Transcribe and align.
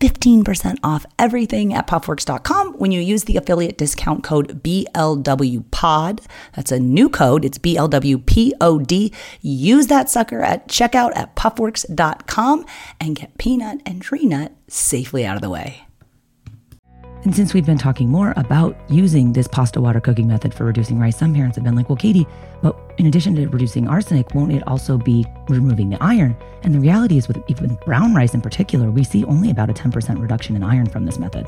15% 0.00 0.78
off 0.82 1.06
everything 1.18 1.74
at 1.74 1.86
puffworks.com 1.86 2.74
when 2.74 2.92
you 2.92 3.00
use 3.00 3.24
the 3.24 3.36
affiliate 3.36 3.78
discount 3.78 4.22
code 4.22 4.62
BLWPOD. 4.62 6.24
That's 6.54 6.72
a 6.72 6.78
new 6.78 7.08
code. 7.08 7.44
It's 7.44 7.58
BLWPOD. 7.58 9.14
Use 9.40 9.86
that 9.88 10.08
sucker 10.08 10.40
at 10.42 10.68
checkout 10.68 11.16
at 11.16 11.34
puffworks.com 11.36 12.64
and 13.00 13.16
get 13.16 13.38
peanut 13.38 13.80
and 13.84 14.02
tree 14.02 14.26
nut 14.26 14.52
safely 14.68 15.24
out 15.24 15.36
of 15.36 15.42
the 15.42 15.50
way. 15.50 15.87
And 17.24 17.34
since 17.34 17.52
we've 17.52 17.66
been 17.66 17.78
talking 17.78 18.08
more 18.08 18.32
about 18.36 18.76
using 18.88 19.32
this 19.32 19.48
pasta 19.48 19.80
water 19.80 20.00
cooking 20.00 20.28
method 20.28 20.54
for 20.54 20.64
reducing 20.64 20.98
rice, 21.00 21.16
some 21.16 21.34
parents 21.34 21.56
have 21.56 21.64
been 21.64 21.74
like, 21.74 21.88
well, 21.88 21.96
Katie, 21.96 22.26
but 22.62 22.78
in 22.96 23.06
addition 23.06 23.34
to 23.34 23.48
reducing 23.48 23.88
arsenic, 23.88 24.34
won't 24.34 24.52
it 24.52 24.66
also 24.68 24.96
be 24.96 25.26
removing 25.48 25.90
the 25.90 26.02
iron? 26.02 26.36
And 26.62 26.74
the 26.74 26.80
reality 26.80 27.18
is, 27.18 27.26
with 27.26 27.42
even 27.48 27.74
brown 27.84 28.14
rice 28.14 28.34
in 28.34 28.40
particular, 28.40 28.90
we 28.90 29.02
see 29.02 29.24
only 29.24 29.50
about 29.50 29.68
a 29.68 29.72
10% 29.72 30.20
reduction 30.20 30.54
in 30.54 30.62
iron 30.62 30.86
from 30.86 31.06
this 31.06 31.18
method. 31.18 31.46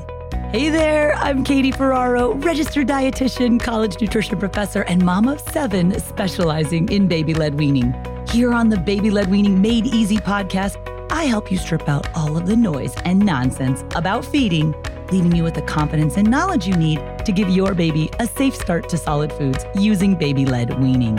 Hey 0.50 0.70
there, 0.70 1.14
I'm 1.14 1.44
Katie 1.44 1.70
Ferraro, 1.70 2.34
registered 2.34 2.88
dietitian, 2.88 3.60
college 3.60 4.00
nutrition 4.00 4.38
professor, 4.38 4.82
and 4.82 5.04
mom 5.04 5.28
of 5.28 5.40
seven 5.40 5.98
specializing 6.00 6.88
in 6.90 7.06
baby 7.06 7.32
led 7.32 7.54
weaning. 7.54 7.94
Here 8.28 8.52
on 8.52 8.68
the 8.68 8.76
Baby 8.76 9.10
Led 9.10 9.30
Weaning 9.30 9.62
Made 9.62 9.86
Easy 9.86 10.16
podcast, 10.18 10.76
I 11.12 11.24
help 11.24 11.50
you 11.50 11.58
strip 11.58 11.88
out 11.88 12.08
all 12.16 12.36
of 12.36 12.46
the 12.46 12.56
noise 12.56 12.94
and 13.04 13.18
nonsense 13.24 13.82
about 13.94 14.24
feeding 14.24 14.74
leaving 15.10 15.34
you 15.34 15.42
with 15.42 15.54
the 15.54 15.62
confidence 15.62 16.16
and 16.16 16.30
knowledge 16.30 16.66
you 16.66 16.76
need 16.76 17.00
to 17.24 17.32
give 17.32 17.48
your 17.48 17.74
baby 17.74 18.08
a 18.18 18.26
safe 18.26 18.54
start 18.54 18.88
to 18.88 18.96
solid 18.96 19.32
foods 19.32 19.64
using 19.74 20.14
baby 20.14 20.46
led 20.46 20.80
weaning. 20.80 21.16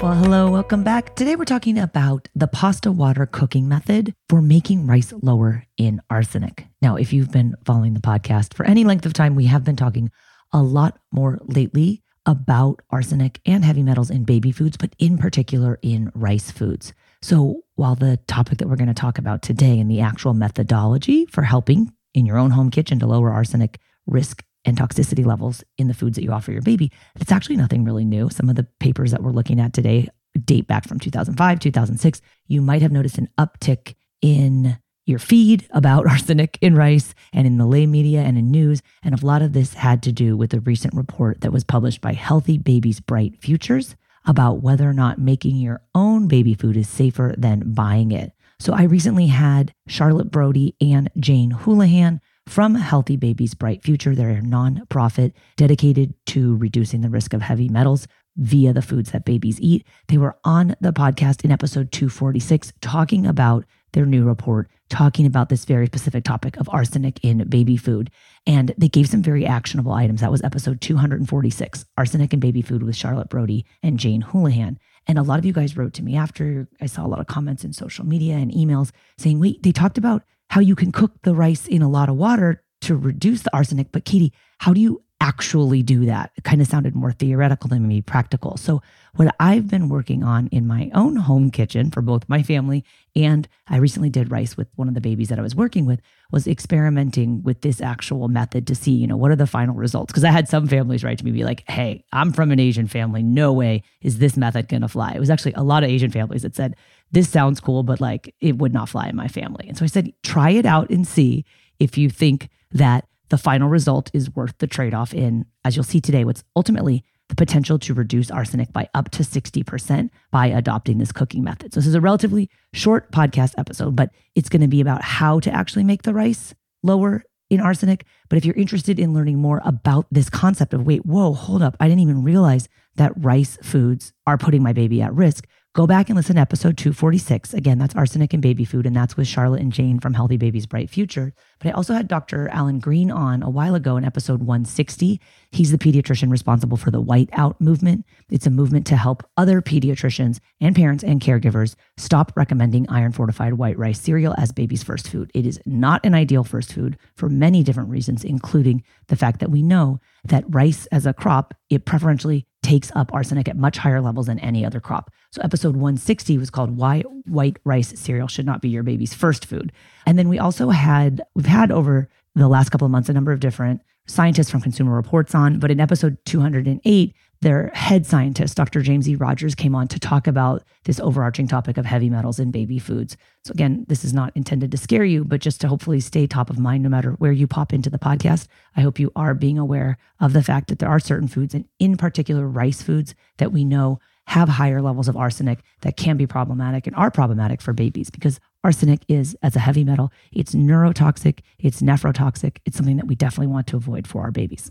Well, 0.00 0.14
hello, 0.14 0.50
welcome 0.50 0.82
back. 0.82 1.14
Today 1.14 1.36
we're 1.36 1.44
talking 1.44 1.78
about 1.78 2.28
the 2.34 2.48
pasta 2.48 2.90
water 2.90 3.26
cooking 3.26 3.68
method 3.68 4.14
for 4.30 4.40
making 4.40 4.86
rice 4.86 5.12
lower 5.20 5.66
in 5.76 6.00
arsenic. 6.08 6.66
Now, 6.80 6.96
if 6.96 7.12
you've 7.12 7.30
been 7.30 7.54
following 7.66 7.92
the 7.92 8.00
podcast 8.00 8.54
for 8.54 8.64
any 8.64 8.82
length 8.82 9.04
of 9.04 9.12
time, 9.12 9.34
we 9.34 9.44
have 9.44 9.62
been 9.62 9.76
talking 9.76 10.10
a 10.54 10.62
lot 10.62 10.98
more 11.12 11.38
lately 11.42 12.02
about 12.24 12.80
arsenic 12.90 13.40
and 13.44 13.62
heavy 13.62 13.82
metals 13.82 14.10
in 14.10 14.24
baby 14.24 14.52
foods, 14.52 14.78
but 14.78 14.96
in 14.98 15.18
particular 15.18 15.78
in 15.82 16.10
rice 16.14 16.50
foods. 16.50 16.94
So, 17.20 17.60
while 17.80 17.94
the 17.94 18.18
topic 18.26 18.58
that 18.58 18.68
we're 18.68 18.76
going 18.76 18.88
to 18.88 18.94
talk 18.94 19.16
about 19.16 19.40
today 19.40 19.80
and 19.80 19.90
the 19.90 20.02
actual 20.02 20.34
methodology 20.34 21.24
for 21.24 21.40
helping 21.40 21.90
in 22.12 22.26
your 22.26 22.36
own 22.36 22.50
home 22.50 22.70
kitchen 22.70 22.98
to 22.98 23.06
lower 23.06 23.30
arsenic 23.30 23.80
risk 24.06 24.44
and 24.66 24.76
toxicity 24.76 25.24
levels 25.24 25.64
in 25.78 25.88
the 25.88 25.94
foods 25.94 26.16
that 26.16 26.22
you 26.22 26.30
offer 26.30 26.52
your 26.52 26.60
baby, 26.60 26.92
it's 27.18 27.32
actually 27.32 27.56
nothing 27.56 27.82
really 27.82 28.04
new. 28.04 28.28
Some 28.28 28.50
of 28.50 28.56
the 28.56 28.66
papers 28.80 29.12
that 29.12 29.22
we're 29.22 29.30
looking 29.30 29.58
at 29.58 29.72
today 29.72 30.08
date 30.44 30.66
back 30.66 30.86
from 30.86 31.00
2005, 31.00 31.58
2006. 31.58 32.20
You 32.48 32.60
might 32.60 32.82
have 32.82 32.92
noticed 32.92 33.16
an 33.16 33.30
uptick 33.38 33.94
in 34.20 34.78
your 35.06 35.18
feed 35.18 35.66
about 35.70 36.06
arsenic 36.10 36.58
in 36.60 36.74
rice 36.74 37.14
and 37.32 37.46
in 37.46 37.56
the 37.56 37.64
lay 37.64 37.86
media 37.86 38.20
and 38.20 38.36
in 38.36 38.50
news. 38.50 38.82
And 39.02 39.14
a 39.18 39.26
lot 39.26 39.40
of 39.40 39.54
this 39.54 39.72
had 39.72 40.02
to 40.02 40.12
do 40.12 40.36
with 40.36 40.52
a 40.52 40.60
recent 40.60 40.92
report 40.92 41.40
that 41.40 41.52
was 41.52 41.64
published 41.64 42.02
by 42.02 42.12
Healthy 42.12 42.58
Babies 42.58 43.00
Bright 43.00 43.40
Futures 43.40 43.96
about 44.26 44.62
whether 44.62 44.88
or 44.88 44.92
not 44.92 45.18
making 45.18 45.56
your 45.56 45.82
own 45.94 46.28
baby 46.28 46.54
food 46.54 46.76
is 46.76 46.88
safer 46.88 47.34
than 47.36 47.72
buying 47.72 48.12
it. 48.12 48.32
So 48.58 48.74
I 48.74 48.82
recently 48.82 49.28
had 49.28 49.72
Charlotte 49.88 50.30
Brody 50.30 50.76
and 50.80 51.10
Jane 51.18 51.50
Houlihan 51.50 52.20
from 52.46 52.74
Healthy 52.74 53.16
Babies 53.16 53.54
Bright 53.54 53.82
Future. 53.82 54.14
They're 54.14 54.30
a 54.30 54.42
nonprofit 54.42 55.32
dedicated 55.56 56.14
to 56.26 56.56
reducing 56.56 57.00
the 57.00 57.08
risk 57.08 57.32
of 57.32 57.42
heavy 57.42 57.68
metals 57.68 58.06
via 58.36 58.72
the 58.72 58.82
foods 58.82 59.12
that 59.12 59.24
babies 59.24 59.60
eat. 59.60 59.86
They 60.08 60.18
were 60.18 60.36
on 60.44 60.74
the 60.80 60.92
podcast 60.92 61.44
in 61.44 61.50
episode 61.50 61.92
246 61.92 62.72
talking 62.80 63.26
about 63.26 63.64
their 63.92 64.06
new 64.06 64.24
report 64.24 64.68
talking 64.88 65.26
about 65.26 65.48
this 65.48 65.64
very 65.64 65.86
specific 65.86 66.24
topic 66.24 66.56
of 66.56 66.68
arsenic 66.70 67.18
in 67.22 67.48
baby 67.48 67.76
food. 67.76 68.10
And 68.46 68.74
they 68.76 68.88
gave 68.88 69.08
some 69.08 69.22
very 69.22 69.46
actionable 69.46 69.92
items. 69.92 70.20
That 70.20 70.30
was 70.30 70.42
episode 70.42 70.80
246 70.80 71.84
Arsenic 71.96 72.32
in 72.32 72.40
Baby 72.40 72.62
Food 72.62 72.82
with 72.82 72.96
Charlotte 72.96 73.28
Brody 73.28 73.66
and 73.82 73.98
Jane 73.98 74.22
Houlihan. 74.22 74.78
And 75.06 75.18
a 75.18 75.22
lot 75.22 75.38
of 75.38 75.44
you 75.44 75.52
guys 75.52 75.76
wrote 75.76 75.94
to 75.94 76.02
me 76.02 76.16
after 76.16 76.68
I 76.80 76.86
saw 76.86 77.04
a 77.04 77.08
lot 77.08 77.20
of 77.20 77.26
comments 77.26 77.64
in 77.64 77.72
social 77.72 78.04
media 78.04 78.34
and 78.34 78.52
emails 78.52 78.90
saying, 79.18 79.40
wait, 79.40 79.62
they 79.62 79.72
talked 79.72 79.98
about 79.98 80.22
how 80.50 80.60
you 80.60 80.74
can 80.74 80.92
cook 80.92 81.12
the 81.22 81.34
rice 81.34 81.66
in 81.66 81.82
a 81.82 81.88
lot 81.88 82.08
of 82.08 82.16
water 82.16 82.62
to 82.82 82.96
reduce 82.96 83.42
the 83.42 83.54
arsenic. 83.54 83.92
But 83.92 84.04
Katie, 84.04 84.32
how 84.58 84.72
do 84.72 84.80
you 84.80 85.02
actually 85.20 85.82
do 85.82 86.06
that. 86.06 86.32
It 86.36 86.44
kind 86.44 86.60
of 86.60 86.66
sounded 86.66 86.94
more 86.94 87.12
theoretical 87.12 87.68
than 87.68 87.86
maybe 87.86 88.00
practical. 88.02 88.56
So, 88.56 88.82
what 89.16 89.34
I've 89.40 89.68
been 89.68 89.88
working 89.88 90.22
on 90.22 90.46
in 90.48 90.66
my 90.66 90.90
own 90.94 91.16
home 91.16 91.50
kitchen 91.50 91.90
for 91.90 92.00
both 92.00 92.28
my 92.28 92.42
family 92.42 92.84
and 93.16 93.48
I 93.68 93.78
recently 93.78 94.08
did 94.08 94.30
rice 94.30 94.56
with 94.56 94.68
one 94.76 94.86
of 94.86 94.94
the 94.94 95.00
babies 95.00 95.28
that 95.28 95.38
I 95.38 95.42
was 95.42 95.56
working 95.56 95.84
with 95.84 96.00
was 96.30 96.46
experimenting 96.46 97.42
with 97.42 97.60
this 97.62 97.80
actual 97.80 98.28
method 98.28 98.68
to 98.68 98.74
see, 98.74 98.92
you 98.92 99.08
know, 99.08 99.16
what 99.16 99.32
are 99.32 99.36
the 99.36 99.48
final 99.48 99.74
results? 99.74 100.12
Because 100.12 100.22
I 100.22 100.30
had 100.30 100.48
some 100.48 100.68
families 100.68 101.02
write 101.02 101.18
to 101.18 101.24
me 101.24 101.32
be 101.32 101.44
like, 101.44 101.68
"Hey, 101.68 102.04
I'm 102.12 102.32
from 102.32 102.52
an 102.52 102.60
Asian 102.60 102.86
family. 102.86 103.22
No 103.22 103.52
way 103.52 103.82
is 104.00 104.18
this 104.18 104.36
method 104.36 104.68
going 104.68 104.82
to 104.82 104.88
fly." 104.88 105.12
It 105.12 105.20
was 105.20 105.30
actually 105.30 105.54
a 105.54 105.64
lot 105.64 105.82
of 105.82 105.90
Asian 105.90 106.10
families 106.10 106.42
that 106.42 106.54
said, 106.54 106.76
"This 107.10 107.28
sounds 107.28 107.60
cool, 107.60 107.82
but 107.82 108.00
like 108.00 108.34
it 108.40 108.58
would 108.58 108.72
not 108.72 108.88
fly 108.88 109.08
in 109.08 109.16
my 109.16 109.28
family." 109.28 109.66
And 109.68 109.76
so 109.76 109.84
I 109.84 109.88
said, 109.88 110.12
"Try 110.22 110.50
it 110.50 110.66
out 110.66 110.88
and 110.90 111.06
see 111.06 111.44
if 111.80 111.98
you 111.98 112.08
think 112.10 112.48
that 112.72 113.06
the 113.30 113.38
final 113.38 113.68
result 113.68 114.10
is 114.12 114.34
worth 114.34 114.58
the 114.58 114.66
trade 114.66 114.94
off 114.94 115.14
in, 115.14 115.46
as 115.64 115.76
you'll 115.76 115.84
see 115.84 116.00
today, 116.00 116.24
what's 116.24 116.44
ultimately 116.54 117.04
the 117.28 117.36
potential 117.36 117.78
to 117.78 117.94
reduce 117.94 118.30
arsenic 118.30 118.72
by 118.72 118.88
up 118.92 119.10
to 119.12 119.22
60% 119.22 120.10
by 120.30 120.46
adopting 120.46 120.98
this 120.98 121.12
cooking 121.12 121.44
method. 121.44 121.72
So, 121.72 121.80
this 121.80 121.86
is 121.86 121.94
a 121.94 122.00
relatively 122.00 122.50
short 122.72 123.10
podcast 123.12 123.54
episode, 123.56 123.96
but 123.96 124.10
it's 124.34 124.48
going 124.48 124.62
to 124.62 124.68
be 124.68 124.80
about 124.80 125.02
how 125.02 125.40
to 125.40 125.50
actually 125.50 125.84
make 125.84 126.02
the 126.02 126.12
rice 126.12 126.54
lower 126.82 127.22
in 127.48 127.60
arsenic. 127.60 128.04
But 128.28 128.36
if 128.36 128.44
you're 128.44 128.56
interested 128.56 128.98
in 128.98 129.14
learning 129.14 129.38
more 129.38 129.60
about 129.64 130.06
this 130.10 130.28
concept 130.28 130.74
of 130.74 130.84
wait, 130.84 131.06
whoa, 131.06 131.32
hold 131.32 131.62
up, 131.62 131.76
I 131.80 131.88
didn't 131.88 132.02
even 132.02 132.22
realize 132.22 132.68
that 132.96 133.12
rice 133.16 133.58
foods 133.62 134.12
are 134.26 134.38
putting 134.38 134.62
my 134.62 134.72
baby 134.72 135.00
at 135.00 135.14
risk. 135.14 135.46
Go 135.72 135.86
back 135.86 136.08
and 136.08 136.16
listen 136.16 136.34
to 136.34 136.42
episode 136.42 136.76
246. 136.76 137.54
Again, 137.54 137.78
that's 137.78 137.94
arsenic 137.94 138.32
and 138.32 138.42
baby 138.42 138.64
food, 138.64 138.86
and 138.86 138.96
that's 138.96 139.16
with 139.16 139.28
Charlotte 139.28 139.60
and 139.60 139.72
Jane 139.72 140.00
from 140.00 140.14
Healthy 140.14 140.36
Babies 140.36 140.66
Bright 140.66 140.90
Future. 140.90 141.32
But 141.60 141.68
I 141.68 141.70
also 141.70 141.94
had 141.94 142.08
Dr. 142.08 142.48
Alan 142.48 142.80
Greene 142.80 143.12
on 143.12 143.40
a 143.44 143.48
while 143.48 143.76
ago 143.76 143.96
in 143.96 144.04
episode 144.04 144.40
160. 144.40 145.20
He's 145.52 145.70
the 145.70 145.78
pediatrician 145.78 146.28
responsible 146.28 146.76
for 146.76 146.90
the 146.90 147.00
white 147.00 147.28
out 147.34 147.60
movement. 147.60 148.04
It's 148.28 148.48
a 148.48 148.50
movement 148.50 148.84
to 148.88 148.96
help 148.96 149.22
other 149.36 149.62
pediatricians 149.62 150.40
and 150.60 150.74
parents 150.74 151.04
and 151.04 151.20
caregivers 151.20 151.76
stop 151.96 152.32
recommending 152.34 152.90
iron 152.90 153.12
fortified 153.12 153.54
white 153.54 153.78
rice 153.78 154.00
cereal 154.00 154.34
as 154.38 154.50
baby's 154.50 154.82
first 154.82 155.08
food. 155.08 155.30
It 155.34 155.46
is 155.46 155.60
not 155.66 156.04
an 156.04 156.14
ideal 156.14 156.42
first 156.42 156.72
food 156.72 156.98
for 157.14 157.28
many 157.28 157.62
different 157.62 157.90
reasons, 157.90 158.24
including 158.24 158.82
the 159.06 159.14
fact 159.14 159.38
that 159.38 159.52
we 159.52 159.62
know 159.62 160.00
that 160.24 160.42
rice 160.48 160.86
as 160.86 161.06
a 161.06 161.14
crop, 161.14 161.54
it 161.68 161.84
preferentially 161.84 162.48
takes 162.62 162.92
up 162.94 163.12
arsenic 163.12 163.48
at 163.48 163.56
much 163.56 163.78
higher 163.78 164.00
levels 164.00 164.26
than 164.26 164.38
any 164.40 164.64
other 164.64 164.80
crop. 164.80 165.10
So 165.30 165.40
episode 165.42 165.76
160 165.76 166.38
was 166.38 166.50
called 166.50 166.76
Why 166.76 167.00
White 167.26 167.58
Rice 167.64 167.98
Cereal 167.98 168.28
Should 168.28 168.46
Not 168.46 168.60
Be 168.60 168.68
Your 168.68 168.82
Baby's 168.82 169.14
First 169.14 169.46
Food. 169.46 169.72
And 170.06 170.18
then 170.18 170.28
we 170.28 170.38
also 170.38 170.70
had, 170.70 171.22
we've 171.34 171.46
had 171.46 171.70
over 171.72 172.08
the 172.34 172.48
last 172.48 172.70
couple 172.70 172.84
of 172.84 172.90
months 172.90 173.08
a 173.08 173.12
number 173.12 173.32
of 173.32 173.40
different 173.40 173.80
scientists 174.06 174.50
from 174.50 174.60
Consumer 174.60 174.94
Reports 174.94 175.34
on, 175.34 175.58
but 175.58 175.70
in 175.70 175.80
episode 175.80 176.18
208, 176.26 177.14
their 177.42 177.68
head 177.68 178.04
scientist, 178.04 178.56
Dr. 178.56 178.82
James 178.82 179.08
E. 179.08 179.14
Rogers, 179.14 179.54
came 179.54 179.74
on 179.74 179.88
to 179.88 179.98
talk 179.98 180.26
about 180.26 180.62
this 180.84 181.00
overarching 181.00 181.48
topic 181.48 181.78
of 181.78 181.86
heavy 181.86 182.10
metals 182.10 182.38
in 182.38 182.50
baby 182.50 182.78
foods. 182.78 183.16
So, 183.44 183.52
again, 183.52 183.86
this 183.88 184.04
is 184.04 184.12
not 184.12 184.32
intended 184.34 184.70
to 184.70 184.76
scare 184.76 185.04
you, 185.04 185.24
but 185.24 185.40
just 185.40 185.60
to 185.62 185.68
hopefully 185.68 186.00
stay 186.00 186.26
top 186.26 186.50
of 186.50 186.58
mind 186.58 186.82
no 186.82 186.90
matter 186.90 187.12
where 187.12 187.32
you 187.32 187.46
pop 187.46 187.72
into 187.72 187.88
the 187.88 187.98
podcast. 187.98 188.46
I 188.76 188.82
hope 188.82 188.98
you 188.98 189.10
are 189.16 189.32
being 189.32 189.58
aware 189.58 189.96
of 190.20 190.34
the 190.34 190.42
fact 190.42 190.68
that 190.68 190.80
there 190.80 190.90
are 190.90 191.00
certain 191.00 191.28
foods, 191.28 191.54
and 191.54 191.64
in 191.78 191.96
particular, 191.96 192.46
rice 192.46 192.82
foods, 192.82 193.14
that 193.38 193.52
we 193.52 193.64
know 193.64 194.00
have 194.26 194.48
higher 194.48 194.80
levels 194.80 195.08
of 195.08 195.16
arsenic 195.16 195.60
that 195.80 195.96
can 195.96 196.16
be 196.16 196.26
problematic 196.26 196.86
and 196.86 196.94
are 196.94 197.10
problematic 197.10 197.60
for 197.60 197.72
babies 197.72 198.10
because 198.10 198.38
arsenic 198.62 199.00
is, 199.08 199.36
as 199.42 199.56
a 199.56 199.60
heavy 199.60 199.82
metal, 199.82 200.12
it's 200.30 200.54
neurotoxic, 200.54 201.40
it's 201.58 201.82
nephrotoxic. 201.82 202.58
It's 202.64 202.76
something 202.76 202.96
that 202.98 203.06
we 203.06 203.16
definitely 203.16 203.48
want 203.48 203.66
to 203.68 203.76
avoid 203.76 204.06
for 204.06 204.22
our 204.22 204.30
babies. 204.30 204.70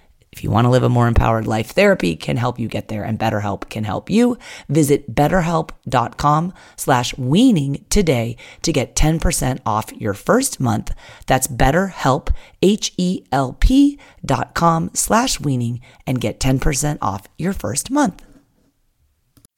if 0.31 0.43
you 0.45 0.49
want 0.49 0.63
to 0.65 0.69
live 0.69 0.83
a 0.83 0.89
more 0.89 1.07
empowered 1.07 1.45
life, 1.45 1.71
therapy 1.71 2.15
can 2.15 2.37
help 2.37 2.57
you 2.57 2.69
get 2.69 2.87
there 2.87 3.03
and 3.03 3.19
BetterHelp 3.19 3.69
can 3.69 3.83
help 3.83 4.09
you. 4.09 4.37
Visit 4.69 5.13
betterhelp.com 5.13 6.53
slash 6.77 7.17
weaning 7.17 7.85
today 7.89 8.37
to 8.61 8.71
get 8.71 8.95
10% 8.95 9.59
off 9.65 9.91
your 9.91 10.13
first 10.13 10.59
month. 10.59 10.93
That's 11.27 11.47
betterhelp, 11.47 12.33
H-E-L-P 12.61 13.99
dot 14.25 14.53
com 14.53 14.89
slash 14.93 15.39
weaning 15.39 15.81
and 16.07 16.21
get 16.21 16.39
10% 16.39 16.97
off 17.01 17.27
your 17.37 17.53
first 17.53 17.91
month. 17.91 18.23